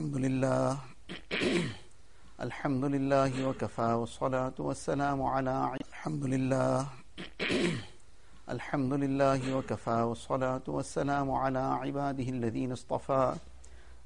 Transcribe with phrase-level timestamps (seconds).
[0.00, 0.78] الحمد لله
[2.46, 6.86] الحمد لله وكفى والصلاة والسلام على الحمد لله
[8.54, 13.34] الحمد لله وكفى والصلاة والسلام على عباده الذين اصطفى.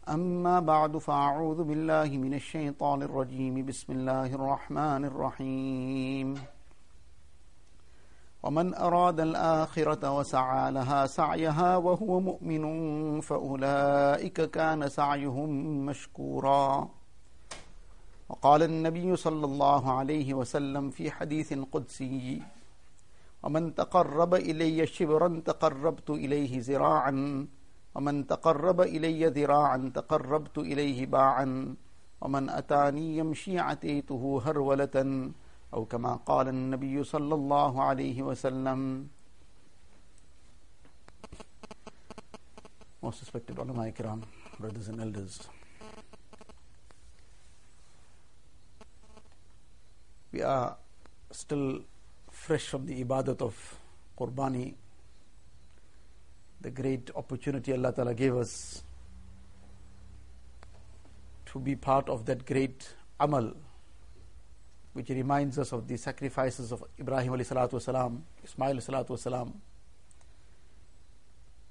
[0.09, 3.67] أما بعد، فأعوذ بالله من الشيطان الرجيم.
[3.67, 6.54] بسم الله الرحمن الرحيم.
[8.45, 12.65] ومن أراد الآخرة وسعى لها سعيها وهو مؤمن
[13.21, 15.51] فأولئك كان سعيهم
[15.87, 16.89] مشكورا.
[18.29, 22.43] وقال النبي صلى الله عليه وسلم في حديث قدسي
[23.43, 27.47] ومن تقرب إلي شبرا تقربت إليه ذراعا
[27.95, 31.77] ومن تقرب إلي ذراعا تقربت إليه باعا
[32.21, 34.97] ومن أتاني يمشي أتيته هرولة
[35.74, 39.10] أو كما قال النبي صلى الله عليه وسلم
[43.02, 44.24] Most respected ulama ikram,
[44.60, 45.48] brothers and elders.
[50.34, 50.76] We are
[51.32, 51.80] still
[52.30, 53.56] fresh from the ibadat of
[54.20, 54.74] Qurbani,
[56.62, 58.84] the great opportunity Allah Ta'ala gave us
[61.46, 63.54] to be part of that great amal,
[64.95, 69.53] which reminds us of the sacrifices of Ibrahim wasalam, Ismail wasalam.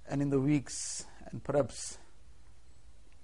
[0.07, 1.97] And in the weeks and perhaps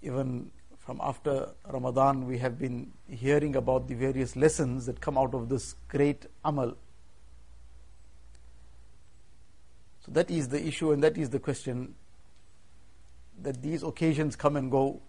[0.01, 5.35] even from after Ramadan, we have been hearing about the various lessons that come out
[5.35, 6.75] of this great amal.
[10.05, 11.93] So that is the issue and that is the question
[13.41, 15.01] that these occasions come and go.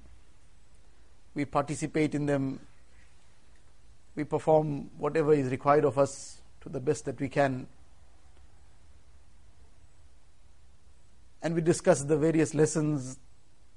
[1.34, 2.60] We participate in them.
[4.14, 7.66] We perform whatever is required of us to the best that we can.
[11.42, 13.18] And we discuss the various lessons,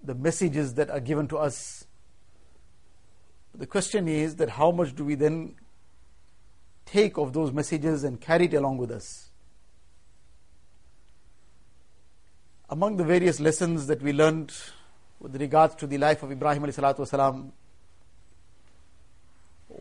[0.04, 1.86] the messages that are given to us.
[3.56, 5.56] The question is that how much do we then
[6.86, 9.30] take of those messages and carry it along with us?
[12.70, 14.52] Among the various lessons that we learned
[15.20, 17.52] with regards to the life of Ibrahim alayhi salatu wasalam,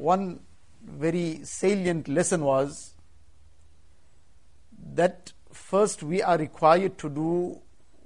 [0.03, 0.41] one
[0.85, 2.95] very salient lesson was
[4.95, 7.59] that first we are required to do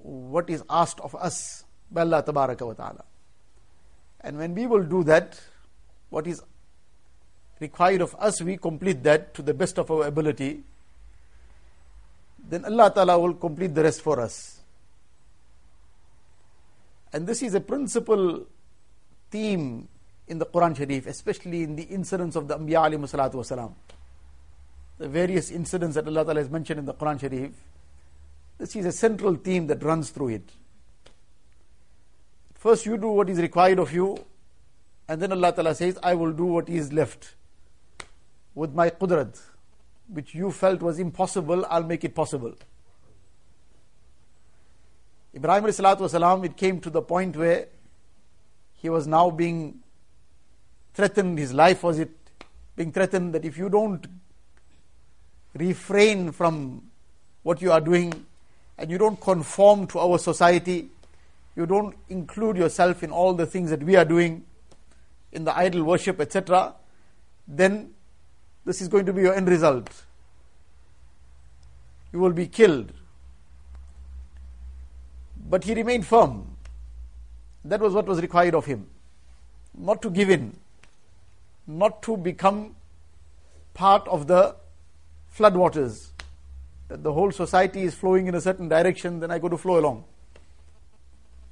[0.02, 3.04] what is asked of us by Allah tabaraka wa ta'ala.
[4.20, 5.40] And when we will do that,
[6.10, 6.42] what is
[7.60, 10.62] required of us, we complete that to the best of our ability,
[12.48, 14.60] then Allah Ta'ala will complete the rest for us.
[17.12, 18.46] And this is a principal
[19.30, 19.88] theme
[20.28, 23.72] in the Quran Sharif, especially in the incidents of the Anbiya alayhi salatu wasalam.
[24.98, 27.52] The various incidents that Allah Ta'ala has mentioned in the Quran Sharif,
[28.58, 30.50] this is a central theme that runs through it.
[32.54, 34.18] First, you do what is required of you,
[35.08, 37.34] and then Allah Ta'ala says, I will do what is left.
[38.54, 39.38] With my qudrat,
[40.08, 42.54] which you felt was impossible, I'll make it possible.
[45.34, 47.68] Ibrahim wasalam, it came to the point where
[48.74, 49.80] he was now being
[50.96, 52.10] threatened, his life was it
[52.74, 54.06] being threatened that if you don't
[55.54, 56.82] refrain from
[57.42, 58.24] what you are doing
[58.78, 60.88] and you don't conform to our society,
[61.54, 64.44] you don't include yourself in all the things that we are doing,
[65.32, 66.74] in the idol worship, etc.,
[67.46, 67.90] then
[68.64, 70.04] this is going to be your end result.
[72.12, 72.92] You will be killed.
[75.48, 76.56] But he remained firm.
[77.64, 78.86] That was what was required of him.
[79.76, 80.56] Not to give in,
[81.66, 82.76] not to become
[83.74, 84.56] part of the
[85.36, 86.08] floodwaters.
[86.88, 89.78] That the whole society is flowing in a certain direction, then I go to flow
[89.78, 90.04] along.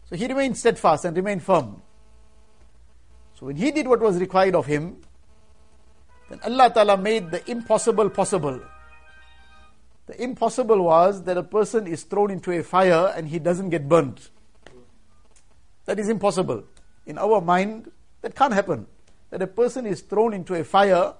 [0.09, 1.83] So he remained steadfast and remained firm.
[3.39, 4.99] So when he did what was required of him,
[6.31, 8.61] then Allah Ta'ala made the impossible possible.
[10.07, 13.89] The impossible was that a person is thrown into a fire and he doesn't get
[13.89, 14.31] burnt.
[15.87, 16.65] That is impossible.
[17.07, 17.91] In our mind,
[18.23, 18.87] that can't happen.
[19.35, 21.15] That a person is thrown into a fire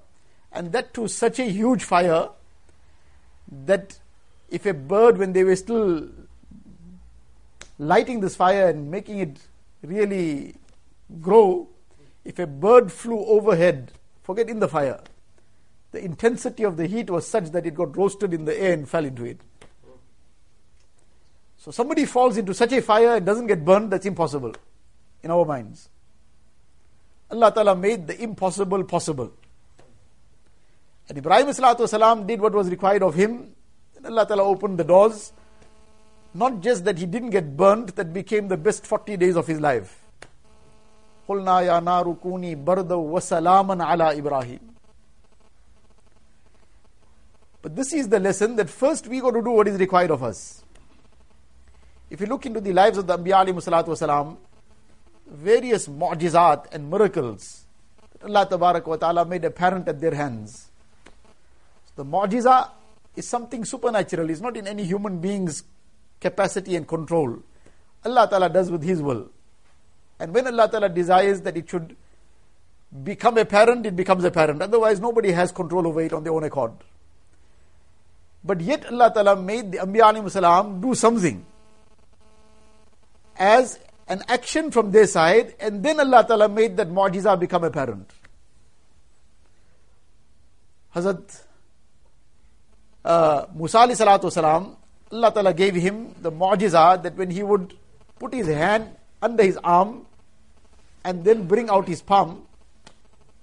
[0.53, 2.29] and that to such a huge fire
[3.67, 3.99] that
[4.49, 6.11] if a bird, when they were still
[7.77, 9.41] lighting this fire and making it
[9.83, 10.55] really
[11.21, 11.69] grow,
[12.25, 13.91] if a bird flew overhead,
[14.23, 15.01] forget in the fire,
[15.91, 18.89] the intensity of the heat was such that it got roasted in the air and
[18.89, 19.41] fell into it.
[21.57, 24.55] So somebody falls into such a fire and doesn't get burned, that's impossible
[25.25, 25.89] in our minds.
[27.34, 29.32] Allah Ta'ala made the impossible possible.
[31.08, 33.54] And Ibrahim salam did what was required of him.
[33.98, 35.34] And Allah Ta'ala opened the doors.
[36.34, 39.60] Not just that he didn't get burnt, that became the best 40 days of his
[39.60, 39.96] life.
[41.30, 44.60] قلنا يا نار كوني بردا وسلاما على إبراهيم
[47.62, 50.24] But this is the lesson that first we got to do what is required of
[50.24, 50.64] us.
[52.10, 54.38] If you look into the lives of the Anbiya alayhi salatu wasalam,
[55.35, 57.65] various mu'jizat and miracles
[58.13, 60.71] that Allah tabarak wa ta'ala made apparent at their hands.
[61.87, 62.71] So the mu'jiza
[63.17, 64.31] is something supernatural.
[64.31, 65.65] It's not in any human being's
[66.21, 67.43] capacity and control.
[68.05, 69.31] Allah ta'ala does with His will.
[70.19, 71.97] And when Allah Ta'ala desires that it should
[73.03, 74.63] become apparent, it becomes apparent.
[74.63, 76.73] Otherwise, nobody has control over it on their own accord.
[78.45, 81.45] But yet Allah Ta'ala made the Anbiya salam do something
[83.37, 88.11] as an action from their side, and then Allah Ta'ala made that mu'jiza become apparent.
[90.95, 91.43] Hazrat
[93.05, 94.77] uh, Musa salatu salam,
[95.11, 97.75] Allah Ta'ala gave him the mu'jiza that when he would
[98.19, 98.91] put his hand
[99.23, 100.07] under his arm
[101.05, 102.47] and then bring out his palm,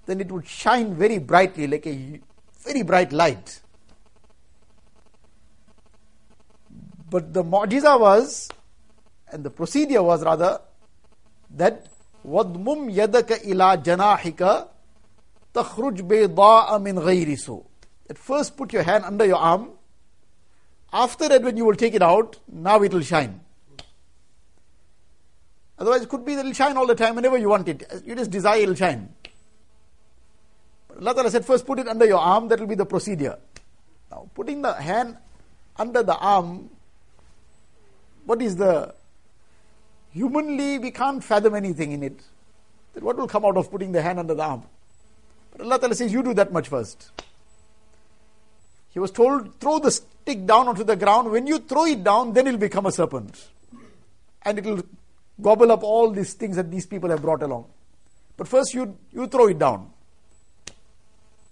[0.06, 2.20] then it would shine very brightly, like a
[2.64, 3.62] very bright light.
[7.10, 8.50] But the mu'jiza was,
[9.33, 10.61] and the procedure was rather,
[11.51, 11.87] that
[12.27, 14.69] وَضْمُمْ يَدَكَ إِلَى جَنَاحِكَ
[15.55, 17.65] تَخْرُجْ بَيْضَاءَ مِنْ غَيْرِ سُوءٍ
[18.11, 19.71] At first put your hand under your arm.
[20.93, 23.41] After that when you will take it out, now it will shine.
[25.79, 27.83] Otherwise, it could be that it'll shine all the time whenever you want it.
[28.05, 29.11] You just desire it'll shine.
[30.89, 33.39] But Allah Ta'ala said, first put it under your arm, that will be the procedure.
[34.11, 35.17] Now, putting the hand
[35.77, 36.71] under the arm,
[38.25, 38.95] what is the.
[40.14, 42.20] Humanly, we can't fathom anything in it.
[42.94, 44.64] That what will come out of putting the hand under the arm?
[45.52, 47.12] But Allah Ta'ala says, you do that much first.
[48.90, 51.32] He was told, throw the stick down onto the ground.
[51.32, 53.50] When you throw it down, then it will become a serpent.
[54.44, 54.84] And it will
[55.42, 57.66] gobble up all these things that these people have brought along.
[58.36, 59.92] But first you, you throw it down.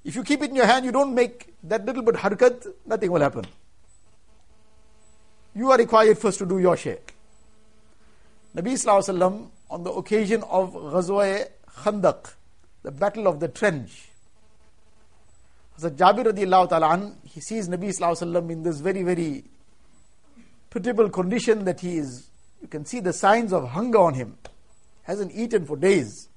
[0.03, 3.11] If you keep it in your hand, you don't make that little bit harkat, nothing
[3.11, 3.45] will happen.
[5.55, 6.99] You are required first to do your share.
[8.55, 11.47] Nabi Sallallahu on the occasion of Ghazwa
[11.77, 12.33] Khandaq,
[12.83, 14.09] the battle of the trench,
[15.79, 19.45] Hazrat Jabir radiallahu ta'ala he sees Nabi Sallallahu in this very, very
[20.69, 22.29] pitiable condition that he is
[22.61, 24.37] you can see the signs of hunger on him.
[25.03, 26.27] Hasn't eaten for days.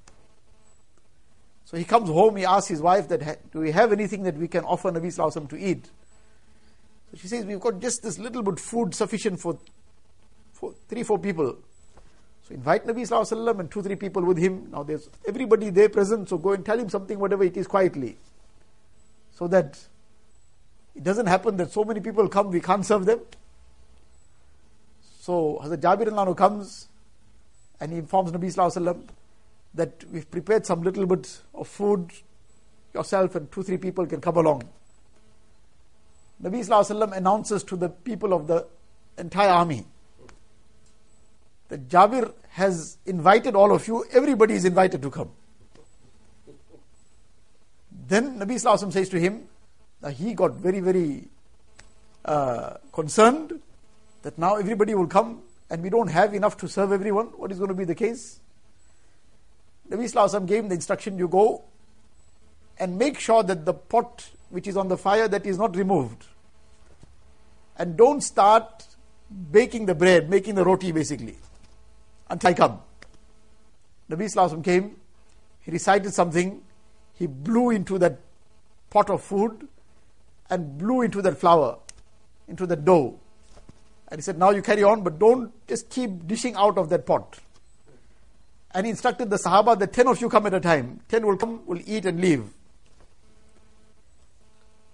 [1.65, 4.47] So he comes home, he asks his wife that, do we have anything that we
[4.47, 5.87] can offer Nabi Sallallahu to eat?
[7.11, 9.59] So she says, we've got just this little bit food sufficient for,
[10.53, 11.59] for three, four people.
[12.53, 14.69] Invite Nabi Sallallahu and two, three people with him.
[14.71, 18.19] Now there's everybody there present, so go and tell him something, whatever it is, quietly.
[19.31, 19.79] So that
[20.95, 23.21] it doesn't happen that so many people come, we can't serve them.
[25.21, 26.89] So Hazrat Jabir Anhu comes
[27.81, 29.09] and he informs Nabi Sallallahu
[29.75, 32.13] that we've prepared some little bit of food,
[32.93, 34.69] yourself and two, three people can come along.
[36.43, 38.67] Nabi Sallallahu announces to the people of the
[39.17, 39.87] entire army
[41.73, 45.31] that Jabir has invited all of you, everybody is invited to come.
[48.09, 49.49] Then Nabi Sallallahu says to him,
[50.03, 51.29] that he got very, very
[52.27, 53.59] uh, concerned
[54.21, 55.41] that now everybody will come
[55.71, 58.41] and we don't have enough to serve everyone, what is going to be the case?
[59.89, 61.65] Nabi Sallallahu gave the instruction you go
[62.79, 66.27] and make sure that the pot which is on the fire that is not removed.
[67.79, 68.87] And don't start
[69.51, 71.39] baking the bread, making the roti basically,
[72.33, 72.81] until I come.
[74.11, 74.97] Nabi Sallallahu came,
[75.61, 76.63] he recited something,
[77.15, 78.19] he blew into that
[78.91, 79.69] pot of food
[80.51, 81.79] and blew into that flour,
[82.49, 83.19] into the dough.
[84.09, 87.07] And he said, Now you carry on, but don't just keep dishing out of that
[87.07, 87.39] pot.
[88.75, 91.01] And he instructed the Sahaba that 10 of you come at a time.
[91.09, 92.45] 10 will come, will eat and leave.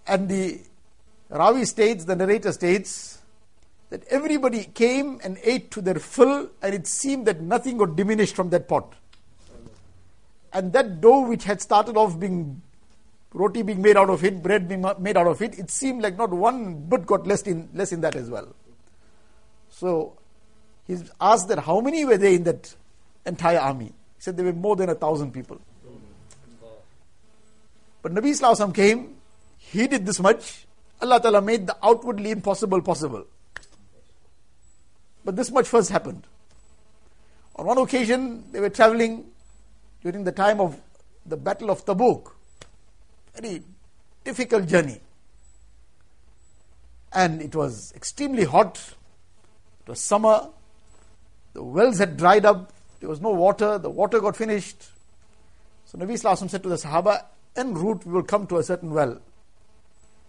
[0.07, 0.61] And the
[1.31, 3.18] Ravi states, the narrator states,
[3.91, 8.37] that everybody came and ate to their fill, and it seemed that nothing got diminished
[8.37, 8.95] from that pot.
[10.53, 12.63] And that dough, which had started off being
[13.33, 16.17] roti being made out of it, bread being made out of it, it seemed like
[16.17, 18.55] not one bit got less in, less in that as well.
[19.71, 20.19] So
[20.87, 22.75] he asked that how many were there in that
[23.27, 23.87] entire army?
[23.87, 23.93] He
[24.23, 25.61] said there were more than a thousand people.
[28.01, 29.17] But Nabi Sallallahu came,
[29.59, 30.67] he did this much,
[31.01, 33.27] Allah Ta'ala made the outwardly impossible possible.
[35.29, 36.27] But this much first happened.
[37.57, 39.27] On one occasion, they were traveling
[40.03, 40.81] during the time of
[41.27, 42.33] the Battle of Tabuk.
[43.35, 43.63] Very
[44.25, 45.03] difficult journey.
[47.13, 48.95] And it was extremely hot.
[49.83, 50.49] It was summer,
[51.53, 54.83] the wells had dried up, There was no water, the water got finished.
[55.85, 58.93] So Nabi Sallallahu said to the Sahaba, en route we will come to a certain
[58.95, 59.21] well.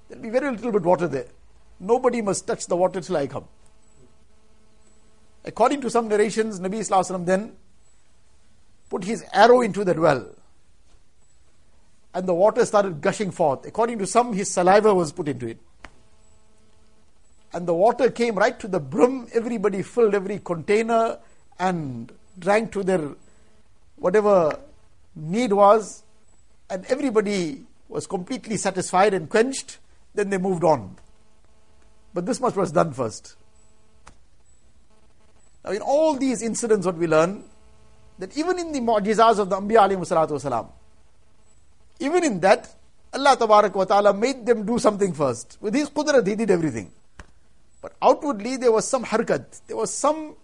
[0.09, 1.27] There will be very little bit water there.
[1.79, 3.47] Nobody must touch the water till I come.
[5.49, 7.53] According to some narrations, Nabi Sallallahu then
[8.87, 10.29] put his arrow into that well.
[12.13, 13.65] And the water started gushing forth.
[13.65, 15.57] According to some, his saliva was put into it.
[17.51, 19.27] And the water came right to the brim.
[19.33, 21.17] Everybody filled every container
[21.57, 23.15] and drank to their
[23.95, 24.59] whatever
[25.15, 26.03] need was.
[26.69, 29.79] And everybody was completely satisfied and quenched.
[30.13, 30.97] Then they moved on.
[32.13, 33.35] But this much was done first.
[35.63, 37.43] Now, in all these incidents, what we learn
[38.19, 40.69] that even in the mu'jizas of the Anbiya alayhi
[41.99, 42.73] even in that,
[43.13, 45.57] Allah wa ta'ala made them do something first.
[45.59, 46.91] With His qudrat, He did everything.
[47.81, 50.35] But outwardly, there was some harkat, there was some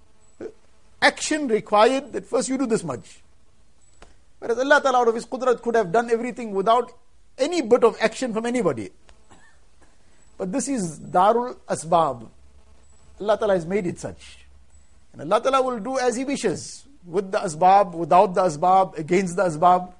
[1.02, 3.22] action required that first you do this much.
[4.40, 6.92] Whereas Allah Ta'ala out of His qudrat could have done everything without
[7.38, 8.90] any bit of action from anybody.
[10.38, 12.28] But this is Darul Asbab.
[13.22, 14.45] Allah Ta'ala has made it such.
[15.18, 19.36] And Allah Ta'ala will do as He wishes with the asbab, without the asbab, against
[19.36, 19.94] the asbab.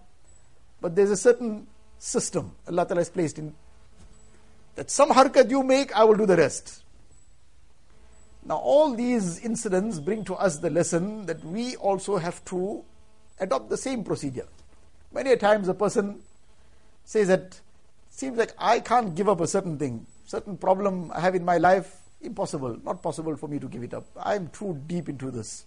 [0.82, 1.68] But there's a certain
[1.98, 3.56] system Allah Ta'ala has placed in
[4.76, 6.84] that some harkat you make, I will do the rest.
[8.44, 12.84] Now, all these incidents bring to us the lesson that we also have to
[13.40, 14.48] adopt the same procedure.
[15.14, 16.20] Many a times a person
[17.06, 17.60] says that
[18.10, 21.58] seems like I can't give up a certain thing, certain problem I have in my
[21.58, 24.06] life, impossible, not possible for me to give it up.
[24.18, 25.66] I am too deep into this.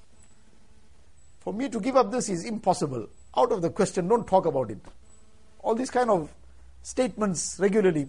[1.40, 3.08] For me to give up this is impossible.
[3.36, 4.78] Out of the question, don't talk about it.
[5.60, 6.30] All these kind of
[6.82, 8.08] statements regularly.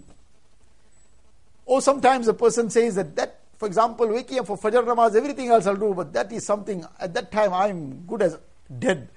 [1.66, 5.48] Or sometimes a person says that, that for example, waking up for Fajr Namaz, everything
[5.48, 8.38] else I'll do, but that is something, at that time I'm good as
[8.78, 9.08] dead.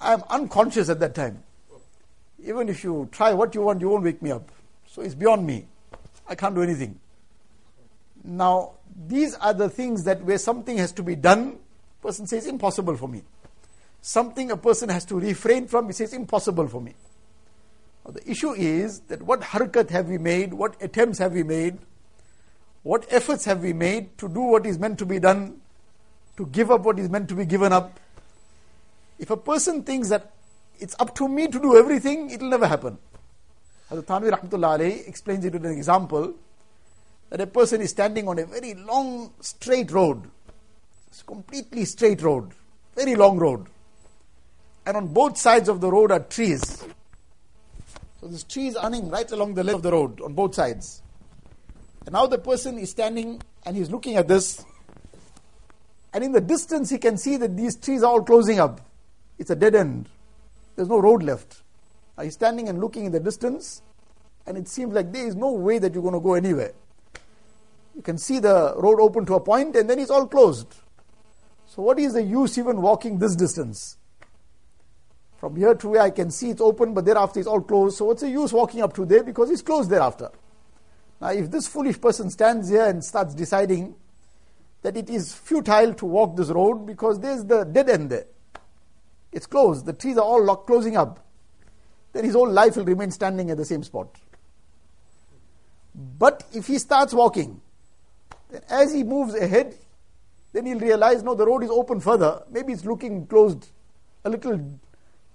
[0.00, 1.42] I am unconscious at that time.
[2.42, 4.50] Even if you try what you want, you won't wake me up.
[4.86, 5.66] So it's beyond me.
[6.28, 6.99] I can't do anything.
[8.22, 8.72] Now,
[9.06, 11.58] these are the things that where something has to be done,
[12.02, 13.22] Person says, impossible for me.
[14.00, 16.94] Something a person has to refrain from, he says, impossible for me.
[18.04, 21.78] Now, the issue is that what harkat have we made, what attempts have we made,
[22.82, 25.60] what efforts have we made to do what is meant to be done,
[26.38, 28.00] to give up what is meant to be given up.
[29.18, 30.32] If a person thinks that
[30.78, 32.96] it's up to me to do everything, it will never happen.
[33.90, 36.34] Hazrat Thanvi Rahmatullah explains it with an example
[37.30, 40.28] that a person is standing on a very long straight road
[41.10, 42.52] it's completely straight road,
[42.94, 43.66] very long road.
[44.86, 46.84] And on both sides of the road are trees.
[48.20, 51.02] So this tree is running right along the length of the road on both sides.
[52.06, 54.64] And now the person is standing and he's looking at this.
[56.12, 58.80] And in the distance, he can see that these trees are all closing up.
[59.38, 60.08] It's a dead end.
[60.76, 61.62] There's no road left.
[62.16, 63.82] Now he's standing and looking in the distance,
[64.46, 66.72] and it seems like there is no way that you're going to go anywhere.
[68.00, 70.74] You can see the road open to a point, and then it's all closed.
[71.66, 73.98] So, what is the use even walking this distance?
[75.36, 77.98] From here to where I can see it's open, but thereafter it's all closed.
[77.98, 80.30] So, what's the use walking up to there because it's closed thereafter?
[81.20, 83.94] Now, if this foolish person stands here and starts deciding
[84.80, 88.24] that it is futile to walk this road because there's the dead end there,
[89.30, 91.22] it's closed, the trees are all locked, closing up,
[92.14, 94.16] then his whole life will remain standing at the same spot.
[95.94, 97.60] But if he starts walking,
[98.50, 99.76] then as he moves ahead,
[100.52, 102.42] then he'll realize, no, the road is open further.
[102.50, 103.68] Maybe it's looking closed
[104.24, 104.60] a little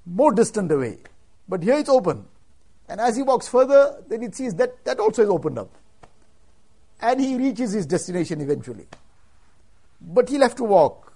[0.05, 1.00] more distant away.
[1.48, 2.25] But here it's open.
[2.88, 5.69] And as he walks further, then he sees that that also is opened up.
[7.01, 8.88] And he reaches his destination eventually.
[10.01, 11.13] But he'll have to walk.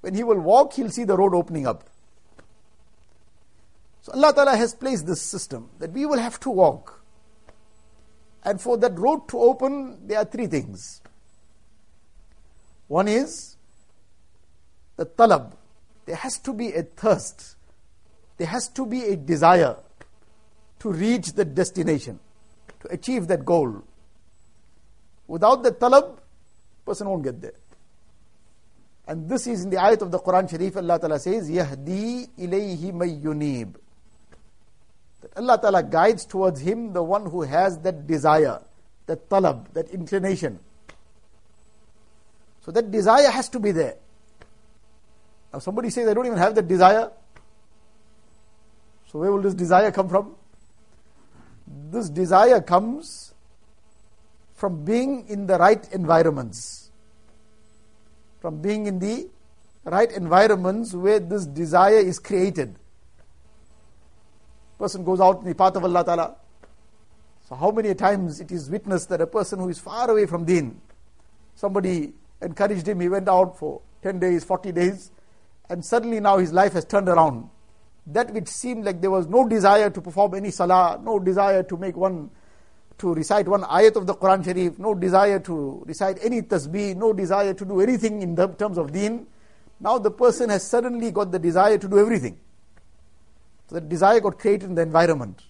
[0.00, 1.88] When he will walk, he'll see the road opening up.
[4.02, 7.01] So Allah Ta'ala has placed this system that we will have to walk.
[8.44, 11.00] And for that road to open, there are three things.
[12.88, 13.56] One is
[14.96, 15.54] the talab.
[16.06, 17.56] There has to be a thirst.
[18.36, 19.76] There has to be a desire
[20.80, 22.18] to reach the destination,
[22.80, 23.84] to achieve that goal.
[25.28, 26.18] Without the talab,
[26.84, 27.54] person won't get there.
[29.06, 32.92] And this is in the ayat of the Quran Sharif, Allah Ta'ala says, Yahdi ilayhi
[32.92, 33.08] may
[35.22, 38.60] That Allah Ta'ala guides towards him the one who has that desire,
[39.06, 40.58] that talab, that inclination.
[42.60, 43.96] So that desire has to be there.
[45.52, 47.10] Now somebody says, I don't even have that desire.
[49.06, 50.36] So where will this desire come from?
[51.90, 53.34] This desire comes
[54.54, 56.90] from being in the right environments,
[58.40, 59.28] from being in the
[59.84, 62.76] right environments where this desire is created.
[64.82, 66.34] Person goes out in the path of Allah Ta'ala.
[67.48, 70.44] So how many times it is witnessed that a person who is far away from
[70.44, 70.80] deen,
[71.54, 75.12] somebody encouraged him, he went out for 10 days, 40 days,
[75.70, 77.48] and suddenly now his life has turned around.
[78.08, 81.76] That which seemed like there was no desire to perform any salah, no desire to
[81.76, 82.30] make one,
[82.98, 87.12] to recite one ayat of the Quran Sharif, no desire to recite any tasbih, no
[87.12, 89.28] desire to do anything in terms of deen.
[89.78, 92.40] Now the person has suddenly got the desire to do everything.
[93.68, 95.42] So that desire got created in the environment.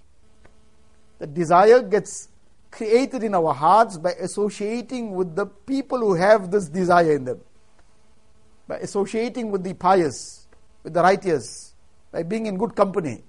[1.18, 2.28] The desire gets
[2.70, 7.40] created in our hearts by associating with the people who have this desire in them.
[8.66, 10.46] By associating with the pious,
[10.82, 11.74] with the righteous,
[12.10, 13.22] by being in good company.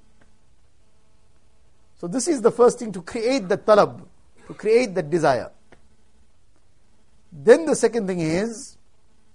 [1.97, 4.05] So this is the first thing to create the talab,
[4.47, 5.51] to create that desire.
[7.31, 8.77] Then the second thing is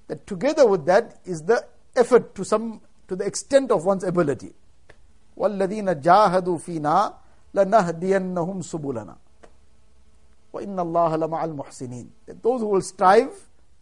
[0.06, 1.64] that together with that is the
[1.96, 4.52] effort to some to the extent of one's ability.
[5.38, 7.14] وَالَّذِينَ جَاهَدُوا فِينَا
[7.54, 9.16] لَنَهْدِيَنَّهُمْ سُبُلَنَا
[10.52, 13.30] وَإِنَّ اللَّهَ لَمَعَ الْمُحْسِنِينَ That those who will strive,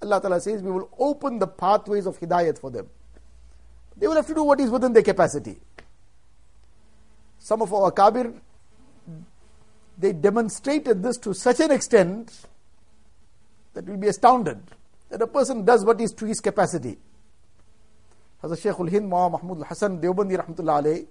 [0.02, 2.88] Allah Ta'ala says, we will open the pathways of hidayat for them.
[3.96, 5.58] They will have to do what is within their capacity.
[7.38, 8.34] Some of our kabir,
[9.96, 12.32] they demonstrated this to such an extent
[13.72, 14.60] that we'll be astounded
[15.08, 16.98] that a person does what is to his capacity.
[18.42, 21.06] Hazrat Shaykh al-Hind Mahmud al-Hasan Deobandi rahmatullah alayhi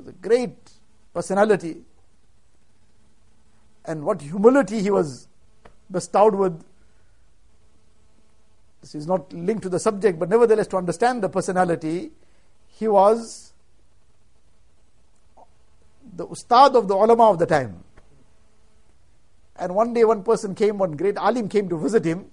[0.00, 0.56] was a great
[1.12, 1.82] personality
[3.84, 5.28] and what humility he was
[5.90, 6.64] bestowed with.
[8.80, 12.12] This is not linked to the subject, but nevertheless, to understand the personality,
[12.68, 13.52] he was
[16.16, 17.84] the ustad of the ulama of the time.
[19.56, 22.30] And one day, one person came, one great alim came to visit him.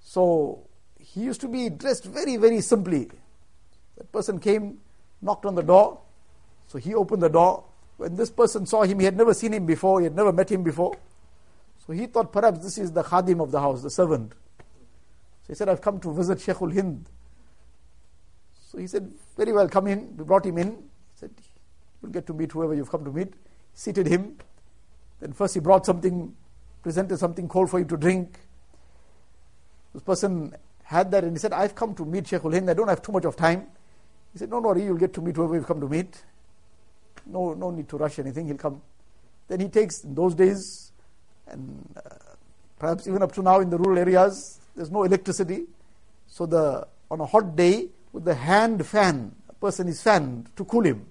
[0.00, 0.66] So,
[0.98, 3.08] he used to be dressed very, very simply.
[3.96, 4.78] That person came,
[5.24, 6.00] knocked on the door.
[6.68, 7.64] So, he opened the door.
[7.96, 10.50] When this person saw him, he had never seen him before, he had never met
[10.50, 10.96] him before.
[11.86, 14.32] So he thought perhaps this is the khadim of the house, the servant.
[15.42, 17.06] So he said, I've come to visit Sheikhul Hind.
[18.70, 20.16] So he said, Very well, come in.
[20.16, 20.70] We brought him in.
[20.70, 21.30] He said,
[22.02, 23.34] You'll get to meet whoever you've come to meet.
[23.74, 24.38] Seated him.
[25.20, 26.34] Then first he brought something,
[26.82, 28.40] presented something cold for him to drink.
[29.92, 32.70] This person had that and he said, I've come to meet Sheikhul Hind.
[32.70, 33.66] I don't have too much of time.
[34.34, 36.22] He said, Don't worry, you'll get to meet whoever you've come to meet.
[37.24, 38.48] No, no need to rush anything.
[38.48, 38.82] He'll come.
[39.48, 40.92] Then he takes, in those days,
[41.46, 42.10] and uh,
[42.78, 45.64] perhaps even up to now in the rural areas, there's no electricity.
[46.26, 50.64] So the on a hot day, with the hand fan, a person is fanned to
[50.64, 51.06] cool him.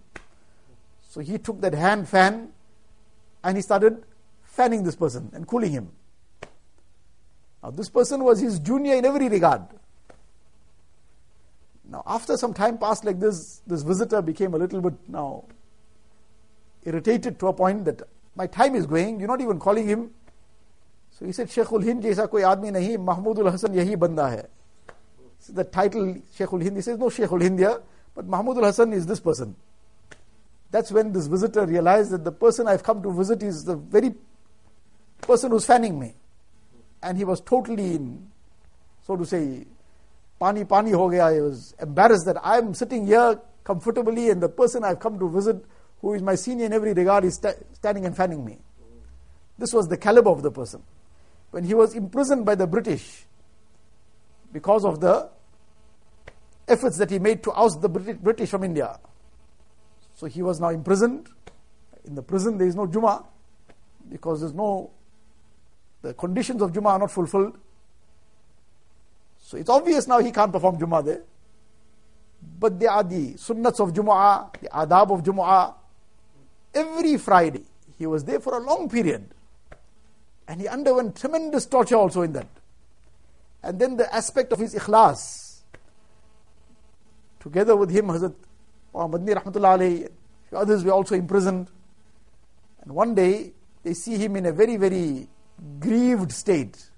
[1.10, 2.50] So he took that hand fan
[3.44, 4.04] and he started
[4.44, 5.92] fanning this person and cooling him.
[7.62, 9.62] Now this person was his junior in every regard.
[11.94, 15.46] Now after some time passed like this, this visitor became a little bit now
[16.84, 18.02] irritated to a point that
[18.36, 20.10] my time is going, you're not even calling him.
[21.12, 24.44] So he said, Sheikhul Hind jaisa koi aadmi nahi, Mahmudul Hasan yahi banda hai.
[25.38, 27.80] So the title Sheikhul Hind, he says, no Sheikhul Hindia,
[28.16, 29.56] but Mahmudul Hasan is this person.
[30.72, 34.16] That's when this visitor realized that the person I've come to visit is the very
[35.22, 36.16] person who's fanning me.
[37.04, 38.32] And he was totally in,
[39.06, 39.68] so to say,
[40.44, 41.34] pani pani ho gaya.
[41.34, 45.64] He was embarrassed that I'm sitting here comfortably and the person I've come to visit
[46.02, 48.60] who is my senior in every regard, is sta- standing and fanning me.
[49.58, 50.84] This was the caliber of the person.
[51.52, 53.26] When he was imprisoned by the British
[54.52, 55.30] because of the
[56.68, 59.00] efforts that he made to oust the British from India.
[60.16, 61.30] So he was now imprisoned.
[62.04, 63.24] In the prison, there is no Juma
[64.10, 64.92] because there's no,
[66.02, 67.58] the conditions of Juma are not fulfilled.
[69.54, 71.22] So it's obvious now he can't perform Juma there.
[72.60, 75.76] But there are the sunnats of Jumu'ah, the adab of Jumu'ah,
[76.74, 77.62] every Friday.
[78.00, 79.30] He was there for a long period.
[80.48, 82.48] And he underwent tremendous torture also in that.
[83.62, 85.60] And then the aspect of his ikhlas.
[87.40, 88.34] Together with him, Hazrat
[88.96, 90.10] Madni Rahmatullah alayhi,
[90.52, 91.68] others were also imprisoned.
[92.82, 95.28] And one day, they see him in a very, very
[95.80, 96.90] grieved state,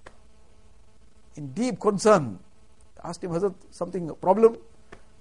[1.36, 2.40] in deep concern.
[3.06, 4.58] Asked him, Hazrat, something, problem?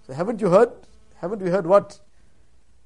[0.06, 0.70] So, haven't you heard?
[1.16, 2.00] Haven't you heard what?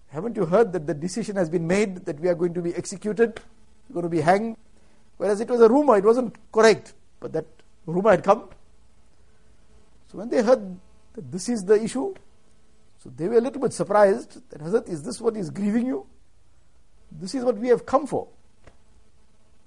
[0.08, 2.74] Haven't you heard that the decision has been made that we are going to be
[2.74, 3.40] executed,
[3.92, 4.56] going to be hanged?
[5.18, 7.46] Whereas it was a rumor, it wasn't correct, but that
[7.87, 8.48] rumor had come.
[10.11, 10.76] So when they heard
[11.14, 12.14] that this is the issue,
[12.98, 16.06] so they were a little bit surprised that Hazrat, is this what is grieving you?
[17.12, 18.26] This is what we have come for.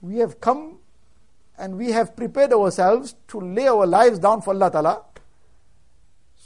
[0.01, 0.79] We have come
[1.57, 5.05] and we have prepared ourselves to lay our lives down for Allah Ta'ala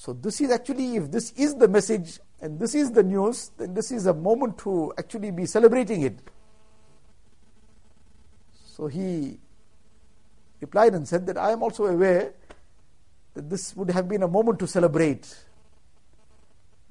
[0.06, 3.74] So, this is actually, if this is the message and this is the news, then
[3.74, 6.20] this is a moment to actually be celebrating it.
[8.68, 9.39] So, he
[10.62, 12.34] replied and said that I am also aware
[13.34, 15.36] that this would have been a moment to celebrate.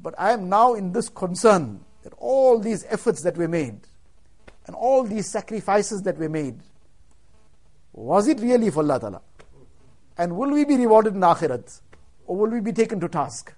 [0.00, 3.78] But I am now in this concern that all these efforts that were made
[4.66, 6.58] and all these sacrifices that were made,
[7.92, 9.22] was it really for Allah Ta'ala?
[10.18, 11.80] And will we be rewarded in Akhirat?
[12.26, 13.52] Or will we be taken to task?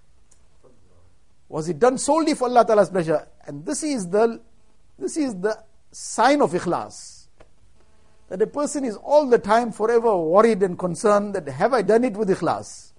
[1.48, 3.26] Was it done solely for Allah Ta'ala's pleasure?
[3.46, 4.40] And this is the
[4.98, 5.58] this is the
[5.92, 7.26] sign of ikhlas.
[8.28, 12.02] That a person is all the time forever worried and concerned that have I done
[12.04, 12.92] it with ikhlas?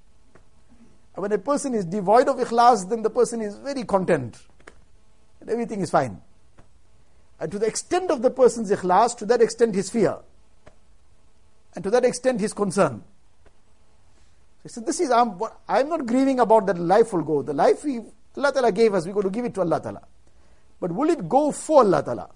[1.15, 4.38] And when a person is devoid of ikhlas, then the person is very content.
[5.41, 6.21] And everything is fine.
[7.39, 10.19] And to the extent of the person's ikhlas, to that extent his fear.
[11.75, 13.03] And to that extent his concern.
[14.67, 17.41] He said, This is, I'm, I'm not grieving about that life will go.
[17.41, 18.01] The life we,
[18.36, 20.01] Allah Ta'ala gave us, we're going to give it to Allah Ta'ala.
[20.82, 22.30] But will it go for Allah Ta'ala?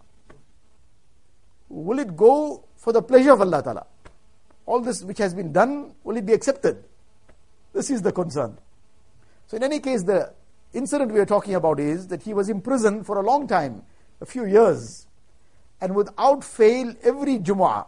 [1.67, 3.85] Will it go for the pleasure of Allah Ta'ala?
[4.65, 6.85] All this which has been done, will it be accepted?
[7.73, 8.57] This is the concern.
[9.47, 10.31] So, in any case, the
[10.73, 13.83] incident we are talking about is that he was imprisoned for a long time,
[14.21, 15.05] a few years,
[15.81, 17.87] and without fail, every Jumu'ah,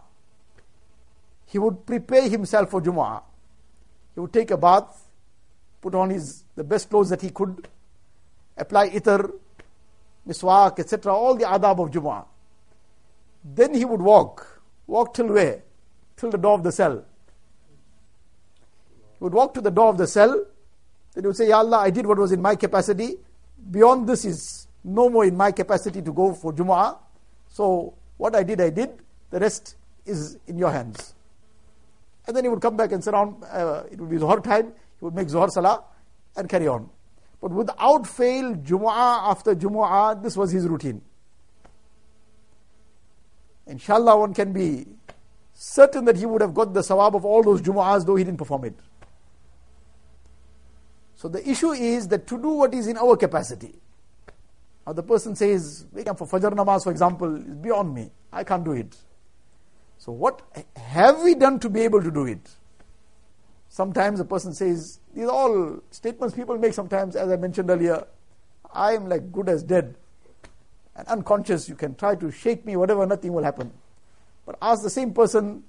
[1.45, 3.23] he would prepare himself for Jumu'ah.
[4.13, 5.07] He would take a bath,
[5.81, 7.67] put on his the best clothes that he could,
[8.57, 9.31] apply itar,
[10.27, 12.25] miswak, etc., all the adab of Jumu'ah.
[13.43, 14.61] Then he would walk.
[14.87, 15.63] Walk till where?
[16.15, 17.03] Till the door of the cell.
[19.17, 20.45] He would walk to the door of the cell.
[21.13, 23.15] Then he would say, Ya Allah, I did what was in my capacity.
[23.71, 26.97] Beyond this is no more in my capacity to go for Jumu'ah.
[27.49, 28.91] So what I did, I did.
[29.29, 31.15] The rest is in your hands.
[32.25, 33.43] And then he would come back and sit down.
[33.43, 34.73] Uh, it would be Zuhar time.
[34.99, 35.83] He would make Zuhar Salah
[36.35, 36.89] and carry on.
[37.41, 41.01] But without fail, Jumu'ah after Jumu'ah, this was his routine.
[43.67, 44.85] Inshallah, one can be
[45.53, 48.37] certain that he would have got the sawab of all those Jumu'ahs, though he didn't
[48.37, 48.75] perform it.
[51.15, 53.75] So the issue is that to do what is in our capacity.
[54.85, 58.09] Now the person says, wake up for Fajr namaz, for example, is beyond me.
[58.31, 58.95] I can't do it.
[60.03, 60.41] So, what
[60.75, 62.49] have we done to be able to do it?
[63.69, 68.05] Sometimes a person says, these are all statements people make sometimes, as I mentioned earlier.
[68.73, 69.95] I am like good as dead
[70.97, 71.69] and unconscious.
[71.69, 73.71] You can try to shake me, whatever, nothing will happen.
[74.45, 75.63] But ask the same person,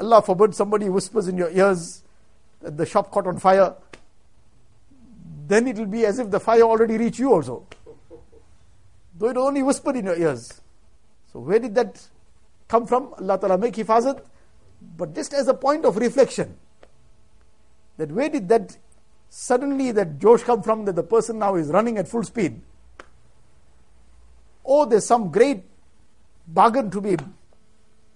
[0.00, 2.02] Allah forbid somebody whispers in your ears
[2.62, 3.74] that the shop caught on fire,
[5.46, 7.66] then it will be as if the fire already reached you also.
[9.18, 10.62] Though it only whispered in your ears.
[11.30, 12.08] So, where did that
[12.74, 13.14] come from.
[13.20, 14.20] Allah Ta'ala make hifazat.
[14.96, 16.56] But just as a point of reflection,
[17.96, 18.76] that where did that
[19.28, 22.60] suddenly that Josh come from that the person now is running at full speed?
[24.64, 25.64] Oh, there's some great
[26.46, 27.16] bargain to be.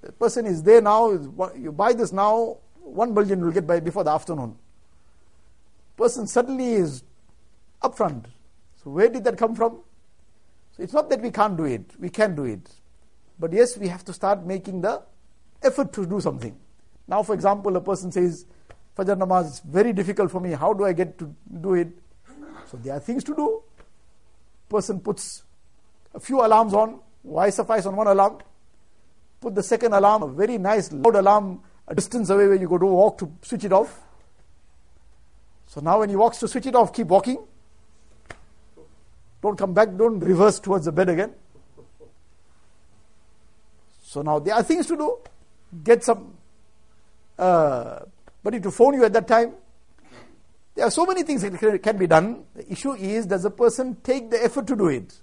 [0.03, 1.11] The person is there now,
[1.57, 4.57] you buy this now, one billion will get by before the afternoon.
[5.97, 7.03] Person suddenly is
[7.83, 8.27] upfront.
[8.83, 9.81] So where did that come from?
[10.77, 12.71] So it's not that we can't do it, we can do it.
[13.38, 15.03] But yes, we have to start making the
[15.62, 16.57] effort to do something.
[17.07, 18.46] Now, for example, a person says,
[18.96, 20.53] Fajr namaz is very difficult for me.
[20.53, 21.88] How do I get to do it?
[22.66, 23.62] So there are things to do.
[24.68, 25.44] Person puts
[26.14, 27.01] a few alarms on.
[27.22, 28.38] Why suffice on one alarm?
[29.40, 32.77] Put the second alarm, a very nice loud alarm, a distance away where you go
[32.77, 34.01] to walk to switch it off.
[35.66, 37.38] So now when he walks to switch it off, keep walking.
[39.40, 41.35] Don't come back, don't reverse towards the bed again.
[44.09, 45.18] So now there are things to do.
[45.85, 46.33] Get some
[47.38, 47.99] uh,
[48.42, 49.53] buddy to phone you at that time.
[50.75, 52.44] There are so many things that can be done.
[52.55, 55.14] The issue is does a person take the effort to do it?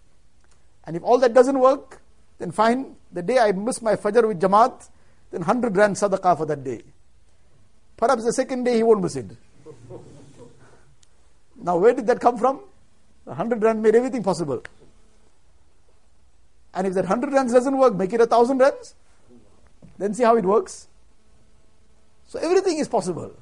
[0.86, 2.00] And if all that doesn't work,
[2.38, 2.96] then fine.
[3.12, 4.88] The day I miss my Fajr with Jamaat,
[5.32, 6.84] then 100 rand sadaqah for that day.
[7.98, 9.32] Perhaps the second day he won't miss it.
[11.60, 12.60] Now, where did that come from?
[13.24, 14.62] The 100 rand made everything possible.
[16.76, 18.96] And if that 100 rands doesn't work, make it a 1000 rands.
[19.98, 20.90] Then see how it works.
[22.28, 23.34] So everything is possible.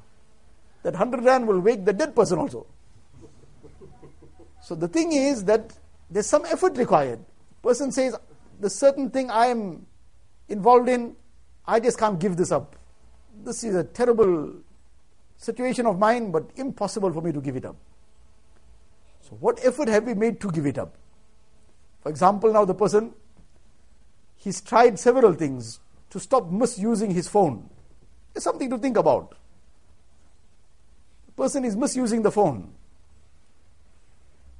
[0.84, 2.66] That 100 rand will wake the dead person also.
[4.62, 5.76] So the thing is that
[6.10, 7.18] there's some effort required.
[7.62, 8.14] Person says,
[8.60, 9.86] the certain thing I am
[10.48, 11.16] involved in,
[11.66, 12.76] I just can't give this up.
[13.44, 14.54] This is a terrible
[15.38, 17.76] situation of mine, but impossible for me to give it up.
[19.22, 20.94] So, what effort have we made to give it up?
[22.02, 23.14] For example, now the person
[24.44, 25.80] he's tried several things
[26.10, 27.68] to stop misusing his phone.
[28.34, 29.34] It's something to think about.
[31.26, 32.74] The person is misusing the phone.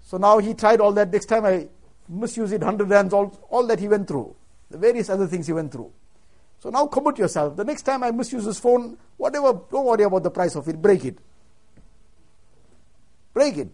[0.03, 1.13] So now he tried all that.
[1.13, 1.69] Next time I
[2.09, 4.35] misuse it, 100 rands, all, all that he went through.
[4.71, 5.93] The various other things he went through.
[6.61, 7.57] So now commit yourself.
[7.57, 10.81] The next time I misuse this phone, whatever, don't worry about the price of it,
[10.81, 11.19] break it.
[13.35, 13.69] Break it.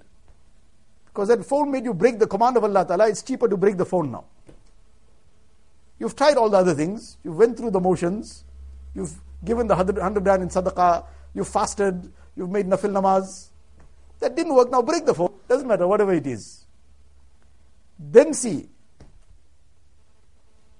[1.06, 3.76] Because that phone made you break the command of Allah Ta'ala, it's cheaper to break
[3.76, 4.24] the phone now.
[6.00, 8.44] You've tried all the other things, you went through the motions,
[8.94, 13.50] you've given the 100, 100 rand in sadaqah, you've fasted, you've made nafil namaz.
[14.18, 15.32] That didn't work, now break the phone.
[15.46, 16.64] Doesn't matter, whatever it is.
[17.98, 18.68] Then see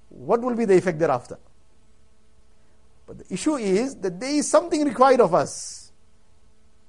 [0.08, 1.38] what will be the effect thereafter.
[3.06, 5.92] But the issue is that there is something required of us.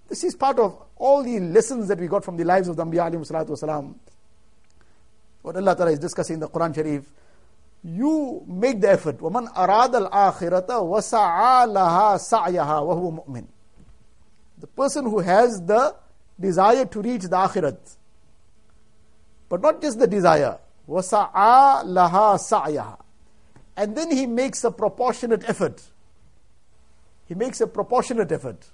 [0.07, 2.85] This is part of all the lessons that we got from the lives of the
[2.85, 3.95] Anbiya alayhi salatu wasalam.
[5.41, 7.11] What Allah Ta'ala is discussing in the Quran Sharif
[7.84, 9.18] You make the effort.
[9.18, 13.46] وَمَنْ أَرَادَ الْآخِرَةَ وَسَعَى لَهَا سَعْيَهَا وَهُوَ مُؤْمِنٌ
[14.58, 15.94] The person who has the
[16.38, 17.96] desire to reach the akhirat.
[19.48, 20.58] But not just the desire.
[20.88, 22.98] وَسَعَى لَهَا سَعْيَهَا
[23.76, 25.82] And then he makes a proportionate effort.
[27.26, 28.66] He makes a proportionate effort.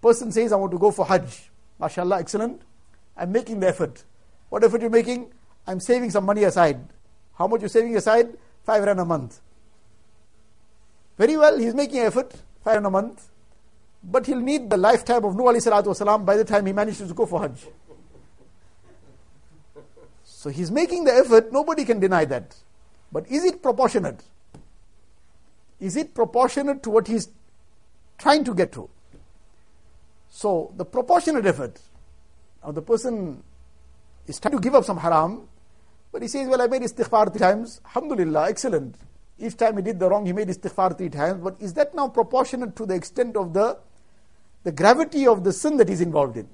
[0.00, 1.50] Person says, I want to go for Hajj.
[1.80, 2.62] MashaAllah, excellent.
[3.16, 4.04] I'm making the effort.
[4.50, 5.32] What effort you making?
[5.66, 6.80] I'm saving some money aside.
[7.41, 8.37] How much you saving aside?
[8.63, 9.39] Five rand a month.
[11.17, 13.29] Very well, he's making effort, five rand a month.
[14.03, 17.13] But he'll need the lifetime of Nuh alayhi salatu by the time he manages to
[17.15, 17.65] go for Hajj.
[20.23, 22.55] So he's making the effort, nobody can deny that.
[23.11, 24.23] But is it proportionate?
[25.79, 27.27] Is it proportionate to what he's
[28.19, 28.87] trying to get to?
[30.29, 31.79] So the proportionate effort.
[32.63, 33.43] Now the person
[34.27, 35.47] is trying to give up some haram,
[36.11, 37.81] but he says, Well, I made istighfar three times.
[37.85, 38.95] Alhamdulillah, excellent.
[39.39, 41.41] Each time he did the wrong, he made istighfar three times.
[41.41, 43.77] But is that now proportionate to the extent of the,
[44.63, 46.47] the gravity of the sin that he's involved in?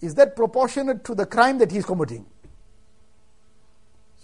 [0.00, 2.26] Is that proportionate to the crime that he's committing?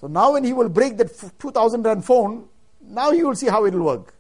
[0.01, 2.49] So now when he will break that 2000 rand phone,
[2.81, 4.15] now he will see how it will work.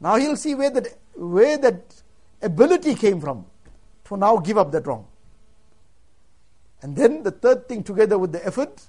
[0.00, 2.02] Now he'll see where that where that
[2.42, 3.46] ability came from
[4.04, 5.06] to now give up that wrong.
[6.82, 8.82] And then the third thing, together with the effort,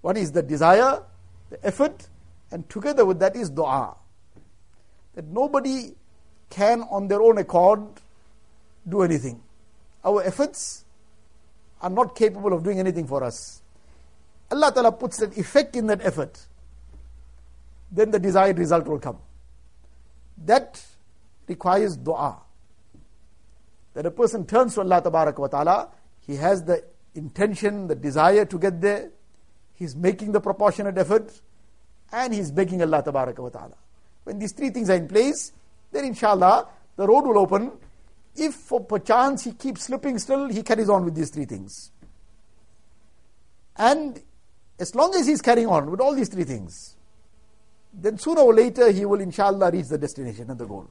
[0.00, 1.02] one is the desire,
[1.50, 2.08] the effort,
[2.50, 3.96] and together with that is dua.
[5.14, 5.94] That nobody
[6.50, 7.80] can, on their own accord,
[8.88, 9.42] do anything.
[10.04, 10.84] Our efforts
[11.80, 13.62] are not capable of doing anything for us.
[14.50, 16.46] Allah Ta'ala puts an effect in that effort,
[17.90, 19.18] then the desired result will come.
[20.44, 20.80] That
[21.46, 22.38] requires dua.
[23.94, 25.88] That a person turns to Allah ta'ala,
[26.26, 26.84] he has the
[27.18, 29.10] intention, the desire to get there,
[29.74, 31.40] he's making the proportionate effort,
[32.12, 33.76] and he's begging Allah wa ta'ala.
[34.24, 35.52] When these three things are in place,
[35.92, 37.72] then inshallah, the road will open.
[38.36, 41.90] If for perchance he keeps slipping still, he carries on with these three things.
[43.76, 44.20] And
[44.78, 46.96] as long as he's carrying on with all these three things,
[47.92, 50.88] then sooner or later he will inshallah reach the destination and the goal.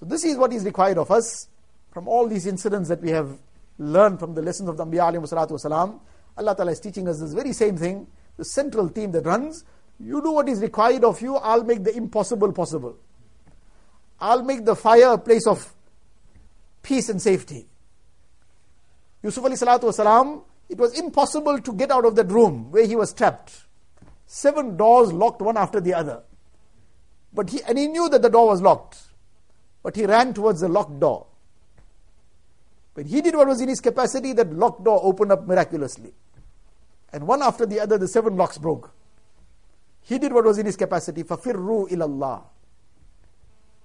[0.00, 1.48] So this is what is required of us
[1.92, 3.38] from all these incidents that we have
[3.78, 6.00] learned from the lessons of the Anbiya alayhi salatu.
[6.36, 8.06] Allah Ta'ala is teaching us this very same thing,
[8.36, 9.64] the central theme that runs.
[10.00, 12.96] You do what is required of you, I'll make the impossible possible.
[14.20, 15.72] I'll make the fire a place of
[16.82, 17.66] peace and safety.
[19.22, 22.96] Yusuf alayhi salatu wasalam, it was impossible to get out of that room where he
[22.96, 23.64] was trapped.
[24.26, 26.22] Seven doors locked one after the other.
[27.32, 28.98] But he, and he knew that the door was locked.
[29.82, 31.26] But he ran towards the locked door.
[32.93, 36.13] When he did what was in his capacity, that locked door opened up miraculously.
[37.13, 38.91] And one after the other, the seven locks broke.
[40.01, 41.23] He did what was in his capacity.
[41.23, 42.43] فَفِرُّوا إِلَى اللَّهِ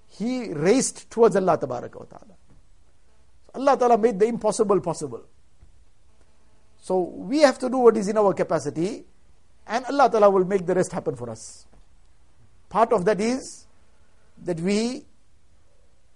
[0.08, 1.90] He raced towards Allah Ta'ala.
[3.54, 5.22] Allah Ta'ala made the impossible possible.
[6.80, 9.04] So we have to do what is in our capacity,
[9.66, 11.66] and Allah Ta'ala will make the rest happen for us.
[12.68, 13.66] Part of that is
[14.42, 15.04] that we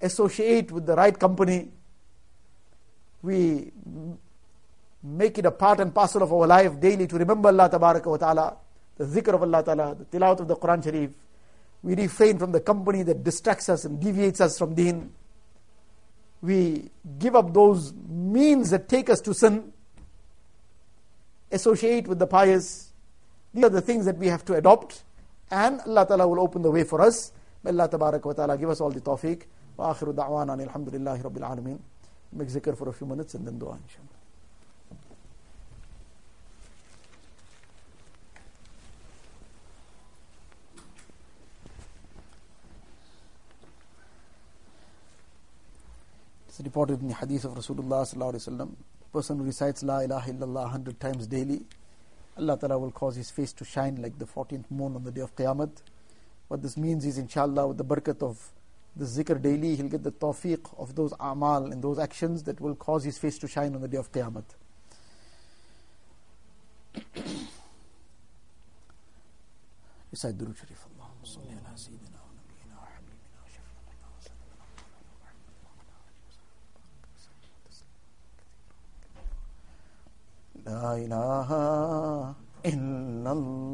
[0.01, 1.71] associate with the right company.
[3.23, 3.73] We
[5.03, 8.57] make it a part and parcel of our life daily to remember Allah wa ta'ala,
[8.97, 11.11] the zikr of Allah ta'ala, the tilawat of the Quran Sharif.
[11.83, 15.13] We refrain from the company that distracts us and deviates us from deen.
[16.43, 19.73] We give up those means that take us to sin.
[21.51, 22.93] Associate with the pious.
[23.55, 25.03] These are the things that we have to adopt.
[25.51, 27.33] And Allah Ta'ala will open the way for us.
[27.65, 29.43] May Allah wa ta'ala give us all the tawfiq.
[29.79, 31.79] وآخر دعوانا الحمد لله رب العالمين
[32.36, 34.24] make zikr for a few minutes and then dua inshallah
[46.54, 48.76] It's reported in the hadith of Rasulullah sallallahu alaihi wasallam.
[49.12, 51.66] Person who recites La ilaha illallah hundred times daily,
[52.38, 55.22] Allah Ta'ala will cause his face to shine like the 14th moon on the day
[55.22, 55.72] of Qiyamah.
[56.50, 58.52] What this means is, inshallah, with the barakat of
[58.96, 62.76] the zikr daily, he'll get the tawfiq of those amal and those actions that will
[62.76, 64.44] cause his face to shine on the day of Qiyamah.
[70.12, 70.86] Recite Sharif.
[70.94, 74.62] Allahumma salli ala Sayyidina wa Nabiyyina wa Habibina wa Shafi'ina wa Sayyidina
[80.66, 83.74] La ilaha illallah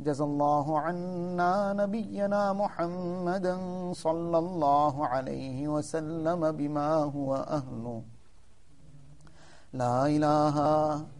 [0.00, 3.56] جزى الله عنا نبينا محمدا
[3.92, 8.02] صلى الله عليه وسلم بما هو أهله.
[9.72, 10.56] لا إله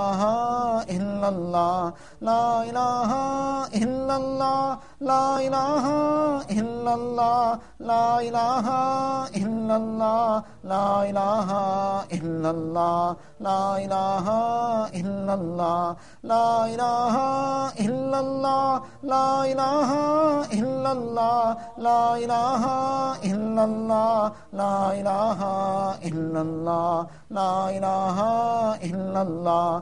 [0.00, 0.24] الہ
[0.94, 1.90] الا اللہ
[2.22, 3.12] لا الہ
[3.80, 5.88] الا اللہ لا الہ
[6.50, 8.70] الا اللہ لا الہ
[9.40, 11.50] الا اللہ لا الہ
[12.18, 14.30] الا اللہ لا الہ
[15.00, 17.18] الا اللہ لا الہ
[17.80, 19.92] الا اللہ لا الہ
[20.60, 22.66] الا اللہ لا الہ
[23.22, 25.44] الا اللہ لا الہ
[26.02, 28.28] الا اللہ لا الہ
[28.82, 29.80] الا اللہ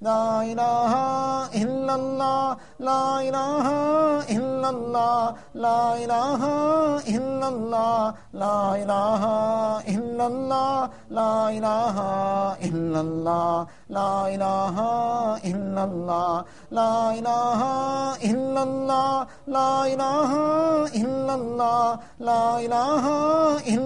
[0.00, 0.94] لا الہ
[1.58, 3.68] الا اللہ لا الہ
[4.34, 6.42] الا اللہ لا الہ
[7.12, 9.24] الا اللہ لا الہ
[9.94, 12.02] الا اللہ لا الہ
[12.68, 14.84] الا اللہ لا الہ
[15.44, 17.64] الا اللہ لا الہ
[18.28, 20.36] الا اللہ لا الہ
[20.94, 23.08] الا اللہ لا الہ
[23.66, 23.85] الا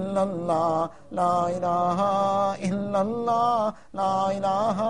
[0.01, 2.01] إلا الله لا إله
[2.69, 4.81] إلا الله لا إله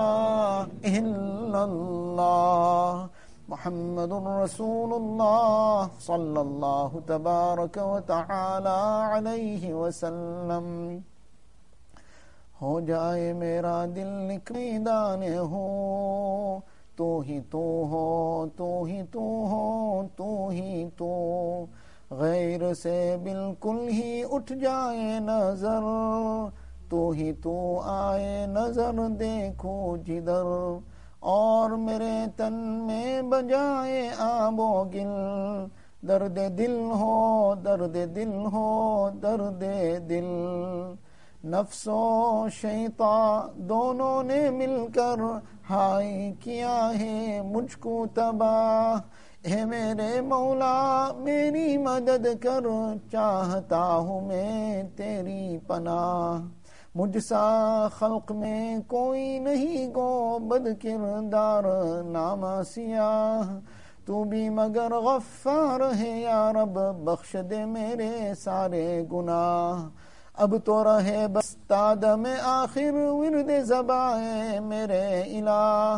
[0.84, 3.06] إلا الله.
[3.48, 4.12] محمد
[4.44, 8.78] رسول الله صلى الله تبارك وتعالى
[9.12, 10.98] عليه وسلم.
[12.62, 16.60] ہو جائے میرا دل نکیدان ہو
[16.96, 21.66] تو ہی تو ہو تو ہی تو ہو تو ہی تو, ہی تو۔
[22.12, 25.84] غیر سے بالکل ہی اٹھ جائے نظر،
[26.90, 30.78] تو ہی تو آئے نظر دیکھو جدھر
[31.20, 32.54] اور میرے تن
[32.88, 35.08] میں بجائے آب و گل،
[36.08, 39.64] درد دل ہو، درد دل ہو، درد
[40.10, 40.30] دل۔
[41.44, 45.20] نفس و شیتا دونوں نے مل کر
[45.70, 49.11] ہائی کیا ہے مجھ کو تباہ۔
[49.50, 52.64] ہے میرے مولا، میری مدد کر
[53.12, 56.48] چاہتا ہوں میں تیری پناہ۔
[56.96, 61.64] مجھ سا خلق میں کوئی نہیں، گو بد کردار
[62.04, 63.60] نام سیاہ۔
[64.06, 69.90] تو بھی مگر غفار ہے یا رب، بخش دے میرے سارے گناہ۔
[70.34, 75.98] اب تو رہے بستاد میں آخر، ورد زبائیں میرے الہ۔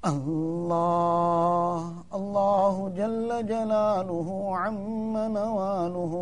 [0.00, 6.14] الله الله جل جلاله عم نواله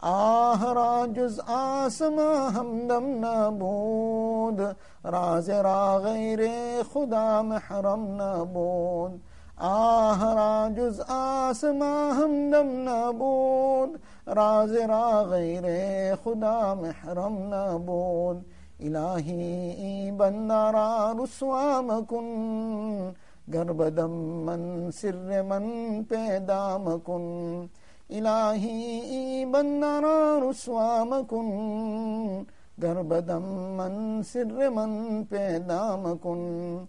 [0.00, 1.08] آه را
[1.48, 6.50] آسما همدم نبود راز را غیر
[6.82, 9.20] خدا محرم نبود
[9.58, 10.70] آه را
[11.08, 18.44] آسما همدم نبود راز را غیر خدا محرم نبود
[18.80, 23.14] إلهي بنا را رسوا مکن.
[23.52, 24.10] گر بدم
[24.46, 25.64] من سر من
[26.04, 27.68] پیدا مکن.
[28.10, 32.42] الہی بندارا رسوا مکن
[32.82, 36.84] گر من سر من پیدا مکن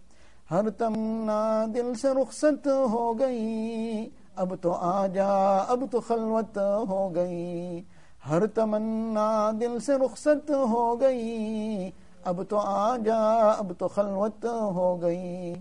[0.50, 1.40] ہر تمنا
[1.74, 5.28] دل سے رخصت ہو گئی اب تو آ جا
[5.68, 6.58] اب تو خلوت
[6.88, 7.82] ہو گئی
[8.22, 9.28] ہر تمنا
[9.60, 11.90] دل سے رخصت ہو گئی
[12.24, 13.18] اب تو آ جا
[13.50, 14.44] اب تو خلوت
[14.74, 15.54] ہو گئی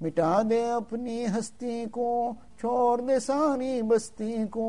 [0.00, 2.08] مٹا دے اپنی ہستی کو
[2.60, 4.68] چھوڑ دے ساری بستی کو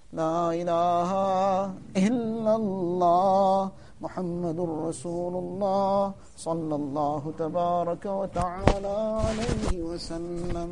[0.10, 3.72] La ilaha illa الله
[4.02, 10.72] محمد رسول الله صلى الله تبارك وتعالى عليه وسلم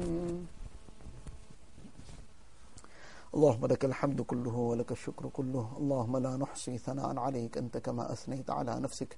[3.32, 5.66] اللهم لك الحمد كله ولك الشكر كله.
[5.80, 9.16] اللهم لا نحصي ثناء عليك أنت كما أثنيت على نفسك.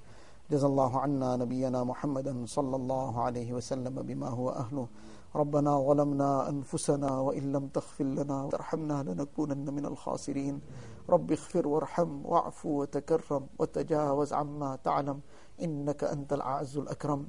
[0.51, 4.89] جزا الله عنا نبينا محمدا صلى الله عليه وسلم بما هو أهله.
[5.35, 10.61] ربنا ظلمنا أنفسنا وإن لم تغفر لنا وترحمنا لنكونن من الخاسرين.
[11.11, 15.21] رب اغفر وارحم واعف وتكرم وتجاوز عما تعلم.
[15.62, 17.27] إنك أنت الأعز الأكرم.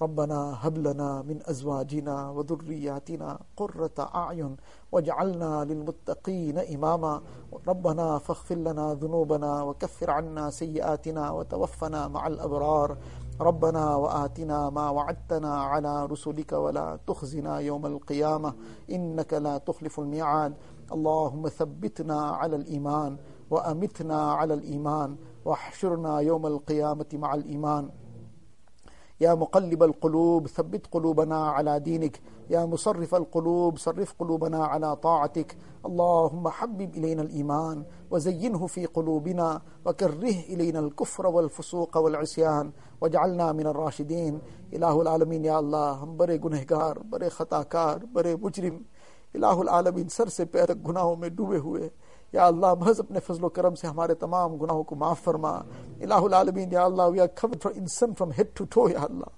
[0.00, 4.56] ربنا هب لنا من أزواجنا وذرياتنا قرة أعين
[4.92, 7.22] واجعلنا للمتقين إماما.
[7.68, 12.96] ربنا فاغفر لنا ذنوبنا وكفر عنا سيئاتنا وتوفنا مع الأبرار.
[13.40, 18.54] ربنا وآتنا ما وعدتنا على رسلك ولا تخزنا يوم القيامة.
[18.90, 20.54] إنك لا تخلف الميعاد.
[20.92, 23.16] اللهم ثبتنا على الإيمان
[23.50, 27.90] وأمتنا على الإيمان واحشرنا يوم القيامة مع الإيمان.
[29.20, 32.20] يا مقلب القلوب ثبت قلوبنا على دينك.
[32.50, 35.56] يا مصرف القلوب صرف قلوبنا على طاعتك.
[35.84, 42.70] اللهم حبب الينا الايمان وزينه في قلوبنا وكره الينا الكفر والفسوق والعصيان.
[43.00, 44.38] واجعلنا من الراشدين.
[44.72, 48.76] اله العالمین یا اللہ ہم بڑے گنہگار، بڑے خطا کار بڑے مجرم.
[49.34, 51.88] الہ العالمین سر سے پیر گناہوں میں ڈوبے ہوئے.
[52.36, 55.54] या अल्लाह महज अपने फजलो करम से हमारे तमाम गुनाहों को माफ़ फरमा
[56.04, 59.32] इलामीन या Allah we are covered from, in sin from head to toe, Ya Allah.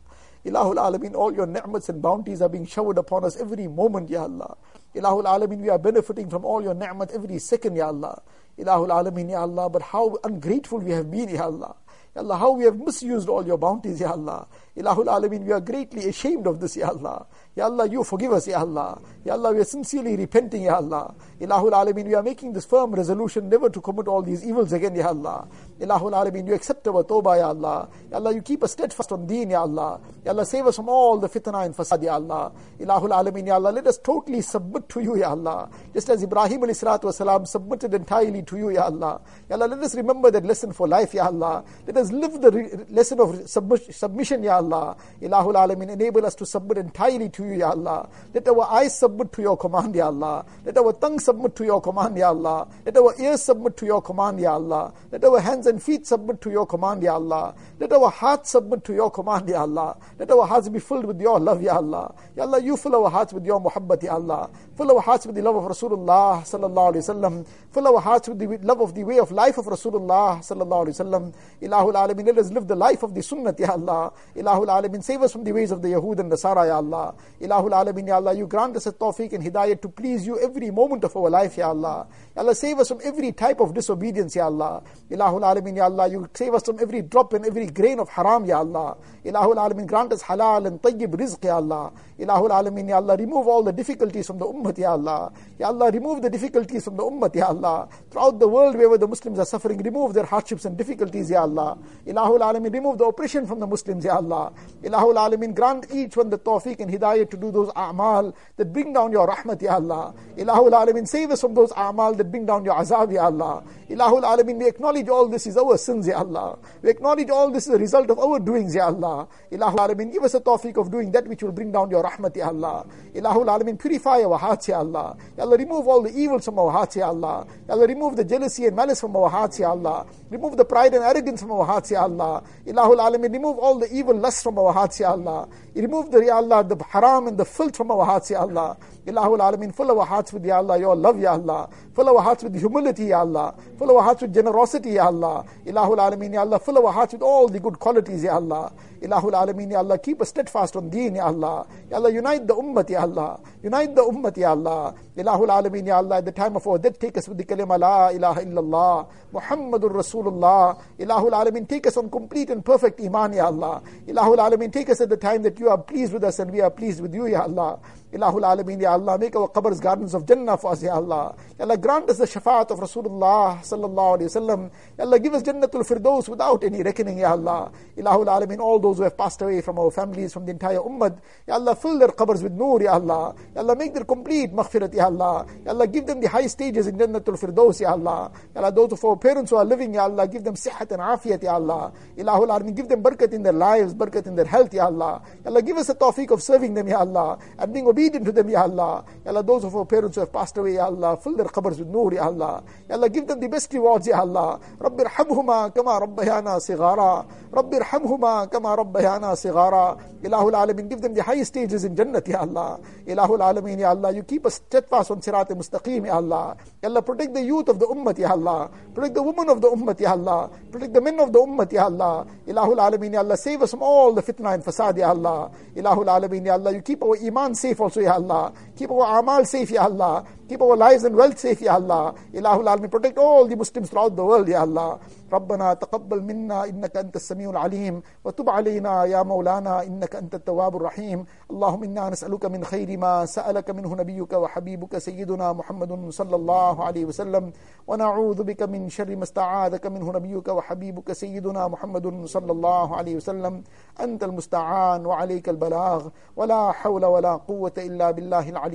[0.45, 4.23] Ilahul Alameen, all your ni'mats and bounties are being showered upon us every moment, Ya
[4.23, 4.57] Allah.
[4.95, 8.23] Ilahul Alameen, we are benefiting from all your ni'mat every second, Ya Allah.
[8.59, 11.75] Ilahul Alameen, Ya Allah, but how ungrateful we have been, Ya Allah.
[12.15, 14.47] Ya Allah, how we have misused all your bounties, Ya Allah.
[14.79, 17.27] Ilahul Alameen, we are greatly ashamed of this, Ya Allah.
[17.57, 19.01] Ya Allah, you forgive us, Ya Allah.
[19.25, 21.13] Ya Allah, we are sincerely repenting, Ya Allah.
[21.41, 24.95] Ilahul Alameen, we are making this firm resolution never to commit all these evils again,
[24.95, 25.49] Ya Allah.
[25.81, 27.89] Ilahul Alameen, you accept our tawbah, Ya Allah.
[28.09, 30.01] Ya Allah, you keep us steadfast on deen, Ya Allah.
[30.25, 32.53] Ya Allah, save us from all the fitna and fasad, Ya Allah.
[32.79, 35.69] Ilahul Alameen, Ya Allah, let us totally submit to you, Ya Allah.
[35.93, 39.21] Just as Ibrahim alayhi salatu wasalam submitted entirely to you, Ya Allah.
[39.51, 41.65] Ya Allah, let us remember that lesson for life, Ya Allah.
[41.85, 44.68] Let us live the re- lesson of submis- submission, Ya Allah.
[44.69, 48.09] Ilahul Alameen, enable us to submit entirely to you, Ya Allah.
[48.35, 50.45] Let our eyes submit to your command, Ya Allah.
[50.65, 52.69] Let our tongue submit to your command, Ya Allah.
[52.85, 54.93] Let our ears submit to your command, Ya Allah.
[55.13, 57.55] Let our hands and feet submit to your command, Ya Allah.
[57.79, 59.97] Let our hearts submit to your command, Ya Allah.
[60.19, 62.15] Let our hearts be filled with your love, Ya Allah.
[62.37, 64.51] Ya Allah, you fill our hearts with your muhabbat, Ya Allah.
[64.77, 67.47] Fill our hearts with the love of Rasulullah sallallahu alaihi wasallam.
[67.73, 70.97] Fill our hearts with the love of the way of life of Rasulullah sallallahu alaihi
[70.99, 71.35] wasallam.
[71.63, 74.13] Ilahul Alameen, let us live the life of the sunnah, Ya Allah.
[74.37, 77.15] Ilahul Alameen, save us from the ways of the Yahud and Nasara, Ya Allah.
[77.41, 80.71] Ilahul Alameen, Ya Allah, you grant us a tawfiq and hidayat to please you every
[80.71, 82.07] moment of our life, Ya Allah.
[82.35, 84.83] Ya Allah, save us from every type of disobedience, Ya Allah.
[85.11, 88.45] Ilahul Alameen, Ya Allah, you save us from every drop and every grain of haram,
[88.45, 88.97] Ya Allah.
[89.25, 91.93] Ilahul Alameen, grant us halal and tayyib rizq, Ya Allah.
[92.19, 95.33] Ilahul Alameen, Ya Allah, remove all the difficulties from the ummah, Ya Allah.
[95.59, 97.89] Ya Allah, remove the difficulties from the ummah, Ya Allah.
[98.11, 101.79] Throughout the world, wherever the Muslims are suffering, remove their hardships and difficulties, Ya Allah.
[102.07, 104.48] Ilahul Alameen, remove the oppression from the Muslims, Ya Allah.
[104.83, 108.93] Ilahul Alameen, grant each one the tawfiq and hidayah to do those a'mal that bring
[108.93, 110.15] down your rahmat, Ya Allah.
[110.37, 113.65] Ilahul Alameen, save us from those a'mal that bring down your azab, Ya Allah.
[113.89, 116.59] Ilahul Alameen, we acknowledge all this is our sins, Ya Allah.
[116.83, 119.29] We acknowledge all this is a result of our doings, Ya Allah.
[119.51, 122.37] Ilahul Alameen, give us a tawfiq of doing that which will bring down your rahmat,
[122.37, 122.87] Ya Allah.
[123.15, 125.17] Ilahul Alameen, purify our hearts, Ya Allah.
[125.37, 127.47] Ya Allah, remove all the evils from our hearts, Ya Allah.
[127.67, 130.07] Ya Allah, remove the jealousy and malice from our hearts, Ya Allah.
[130.31, 132.43] Remove the pride and arrogance from our hearts, Ya Allah.
[132.67, 135.49] Ilahul Alameen, remove all the evil lust from our hearts, Ya Allah.
[135.75, 138.77] Remove the, Ya Allah, the haram and the filth from our hearts, Ya Allah.
[139.09, 141.71] Ilahul Alameen, fill our hearts with, Ya Allah, your love, Ya Allah.
[141.97, 143.55] Fill our hearts with humility, Ya Allah.
[143.79, 145.47] Fill our hearts with generosity, Ya Allah.
[145.65, 146.59] Ilahul Alameen, Ya Allah.
[146.59, 148.71] Fill our hearts with all the good qualities, Ya Allah.
[149.01, 149.97] Ilahul Alameen, Ya Allah.
[149.97, 151.67] Keep us steadfast on deen, Ya Allah.
[151.91, 153.41] Ya Allah, unite the ummah, Ya Allah.
[153.63, 154.95] Unite the ummah, Ya Allah.
[155.17, 156.17] Ilahul Alameen, Ya Allah.
[156.17, 159.09] At the time of our death, take us with the kalima La ilaha illallah.
[159.33, 160.79] Muhammadur Rasulullah.
[160.99, 163.81] Ilahul Alameen, take us on complete and perfect iman, Ya Allah.
[164.07, 166.61] Ilahul Alameen, take us at the time that you are pleased with us and we
[166.61, 167.79] are pleased with you, Ya Allah.
[168.11, 171.37] Ilahul Alameen, Ya Allah, make our qabrs gardens of Jannah for us, Ya Allah.
[171.59, 174.71] Ya Allah, grant us the shafaat of Rasulullah sallallahu alayhi wasallam.
[174.97, 177.71] Ya Allah, give us Jannatul Firdaus without any reckoning, Ya Allah.
[177.99, 181.19] Ilahul Alameen, all those who have passed away from our families, from the entire ummah,
[181.47, 183.35] Ya Allah, fill their qabrs with nur, Ya Allah.
[183.55, 185.47] Ya Allah, make their complete maghfirat, Ya Allah.
[185.67, 188.33] Ya Allah, give them the high stages in Jannatul Firdaus, Ya Allah.
[188.55, 191.03] Ya Allah, those of our parents who are living, Ya Allah, give them sihat and
[191.03, 191.93] afiyat, Ya Allah.
[192.17, 195.21] Ilahul Alameen, give them barakat in their lives, barakat in their health, Ya Allah.
[195.45, 198.33] Ya Allah, give us a tawfiq of serving them, Ya Allah, and being obedient to
[198.33, 199.05] them, Ya Allah.
[199.25, 201.79] Ya Allah, those of our parents who have passed away, Ya Allah, fill their qabrs
[201.79, 202.63] with nur, Ya Allah.
[202.89, 204.61] Ya Allah, give them the best rewards, Ya Allah.
[204.79, 207.27] Rabbi irhamhuma kama rabbayana sigara.
[207.51, 209.99] Rabbi irhamhuma kama rabbayana sigara.
[210.23, 212.81] Ilahul Alameen, give them the highest stages in Jannat, Ya Allah.
[213.07, 216.57] Ilahul Alameen, Ya Allah, you keep us steadfast on Sirat Mustaqim, Ya Allah.
[216.83, 218.71] Ya Allah, protect the youth of the Ummah, Ya Allah.
[218.95, 220.51] Protect the women of the Ummah, Ya Allah.
[220.71, 222.27] Protect the men of the Ummah, Ya Allah.
[222.47, 225.51] Ilahul Alameen, Ya Allah, save us from all the fitna and fasad, Ya Allah.
[225.77, 228.53] Ilahul Alameen, Ya Allah, you keep our iman safe also, Ya Allah.
[228.79, 230.23] Keep our amal safe, Ya Allah.
[230.49, 232.15] Keep our lives and wealth safe, Ya Allah.
[232.33, 235.01] Ilahul Alameen, protect all the Muslims throughout the world, Ya Allah.
[235.33, 241.25] ربنا تقبل منا انك انت السميع العليم وتب علينا يا مولانا انك انت التواب الرحيم
[241.51, 247.05] اللهم انا نسالك من خير ما سالك منه نبيك وحبيبك سيدنا محمد صلى الله عليه
[247.05, 247.53] وسلم
[247.87, 253.65] ونعوذ بك من شر ما استعاذك منه نبيك وحبيبك سيدنا محمد صلى الله عليه وسلم
[254.01, 258.68] انت المستعان وعليك البلاغ ولا حول ولا قوه الا بالله العلي